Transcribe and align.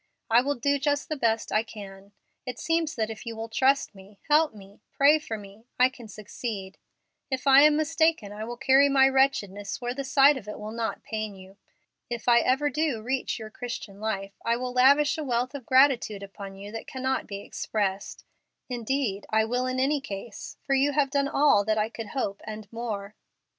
I 0.31 0.41
will 0.41 0.55
do 0.55 0.79
just 0.79 1.09
the 1.09 1.15
best 1.15 1.51
I 1.51 1.61
can! 1.61 2.11
It 2.43 2.57
seems 2.57 2.95
that 2.95 3.11
if 3.11 3.23
you 3.23 3.35
will 3.35 3.49
trust 3.49 3.93
me, 3.93 4.17
help 4.31 4.55
me, 4.55 4.81
pray 4.91 5.19
for 5.19 5.37
me, 5.37 5.67
I 5.79 5.89
can 5.89 6.07
succeed. 6.07 6.79
If 7.29 7.45
I 7.45 7.61
am 7.61 7.75
mistaken, 7.77 8.31
I 8.31 8.43
will 8.43 8.57
carry 8.57 8.89
my 8.89 9.07
wretchedness 9.07 9.79
where 9.79 9.93
the 9.93 10.03
sight 10.03 10.37
of 10.37 10.47
it 10.47 10.59
will 10.59 10.71
not 10.71 11.03
pain 11.03 11.35
you. 11.35 11.55
If 12.09 12.27
I 12.27 12.39
ever 12.39 12.67
do 12.67 13.03
reach 13.03 13.37
your 13.37 13.51
Christian 13.51 13.99
life, 13.99 14.33
I 14.43 14.57
will 14.57 14.73
lavish 14.73 15.19
a 15.19 15.23
wealth 15.23 15.53
of 15.53 15.67
gratitude 15.67 16.23
upon 16.23 16.55
you 16.55 16.71
that 16.71 16.87
cannot 16.87 17.27
be 17.27 17.41
expressed. 17.41 18.25
Indeed, 18.69 19.27
I 19.29 19.45
will 19.45 19.67
in 19.67 19.79
any 19.79 20.01
case, 20.01 20.57
for 20.63 20.73
you 20.73 20.93
have 20.93 21.11
done 21.11 21.27
all 21.27 21.63
that 21.65 21.77
I 21.77 21.89
could 21.89 22.07
hope 22.07 22.41
and 22.45 22.67
more." 22.73 23.13